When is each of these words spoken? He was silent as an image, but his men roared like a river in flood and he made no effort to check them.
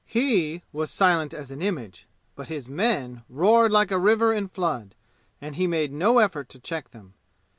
He 0.07 0.63
was 0.73 0.89
silent 0.89 1.31
as 1.31 1.51
an 1.51 1.61
image, 1.61 2.07
but 2.35 2.47
his 2.47 2.67
men 2.67 3.21
roared 3.29 3.71
like 3.71 3.91
a 3.91 3.99
river 3.99 4.33
in 4.33 4.47
flood 4.47 4.95
and 5.39 5.53
he 5.53 5.67
made 5.67 5.93
no 5.93 6.17
effort 6.17 6.49
to 6.49 6.59
check 6.59 6.89
them. 6.89 7.13